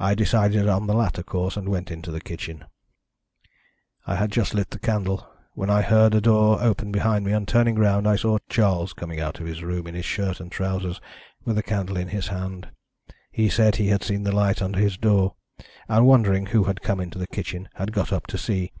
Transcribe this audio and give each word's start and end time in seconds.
I 0.00 0.16
decided 0.16 0.66
on 0.66 0.88
the 0.88 0.92
latter 0.94 1.22
course, 1.22 1.56
and 1.56 1.68
went 1.68 1.92
into 1.92 2.10
the 2.10 2.20
kitchen. 2.20 2.64
"I 4.08 4.16
had 4.16 4.32
just 4.32 4.54
lit 4.54 4.74
a 4.74 4.78
candle, 4.80 5.24
when 5.52 5.70
I 5.70 5.82
heard 5.82 6.16
a 6.16 6.20
door 6.20 6.60
open 6.60 6.90
behind 6.90 7.24
me, 7.24 7.30
and, 7.30 7.46
turning 7.46 7.76
round, 7.76 8.08
I 8.08 8.16
saw 8.16 8.38
Charles 8.48 8.92
coming 8.92 9.20
out 9.20 9.38
of 9.38 9.46
his 9.46 9.62
room 9.62 9.86
in 9.86 9.94
his 9.94 10.04
shirt 10.04 10.40
and 10.40 10.50
trousers, 10.50 11.00
with 11.44 11.56
a 11.58 11.62
candle 11.62 11.96
in 11.96 12.08
his 12.08 12.26
hand. 12.26 12.70
He 13.30 13.48
said 13.48 13.76
he 13.76 13.86
had 13.86 14.02
seen 14.02 14.24
the 14.24 14.32
light 14.34 14.60
under 14.60 14.80
his 14.80 14.96
door, 14.96 15.36
and 15.88 16.08
wondering 16.08 16.46
who 16.46 16.64
had 16.64 16.82
come 16.82 16.98
into 16.98 17.20
the 17.20 17.28
kitchen 17.28 17.68
had 17.74 17.92
got 17.92 18.12
up 18.12 18.26
to 18.34 18.38
see. 18.38 18.72